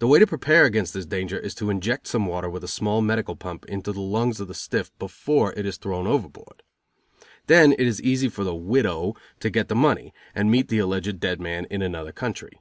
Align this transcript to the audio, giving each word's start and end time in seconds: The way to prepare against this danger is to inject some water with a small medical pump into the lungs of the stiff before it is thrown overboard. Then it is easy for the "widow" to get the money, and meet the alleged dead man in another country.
The 0.00 0.08
way 0.08 0.18
to 0.18 0.26
prepare 0.26 0.64
against 0.64 0.92
this 0.92 1.06
danger 1.06 1.38
is 1.38 1.54
to 1.54 1.70
inject 1.70 2.08
some 2.08 2.26
water 2.26 2.50
with 2.50 2.64
a 2.64 2.66
small 2.66 3.00
medical 3.00 3.36
pump 3.36 3.64
into 3.66 3.92
the 3.92 4.00
lungs 4.00 4.40
of 4.40 4.48
the 4.48 4.54
stiff 4.56 4.90
before 4.98 5.52
it 5.52 5.64
is 5.64 5.76
thrown 5.76 6.04
overboard. 6.04 6.64
Then 7.46 7.70
it 7.70 7.86
is 7.86 8.02
easy 8.02 8.28
for 8.28 8.42
the 8.42 8.56
"widow" 8.56 9.14
to 9.38 9.48
get 9.48 9.68
the 9.68 9.76
money, 9.76 10.12
and 10.34 10.50
meet 10.50 10.66
the 10.66 10.80
alleged 10.80 11.20
dead 11.20 11.40
man 11.40 11.64
in 11.70 11.80
another 11.80 12.10
country. 12.10 12.58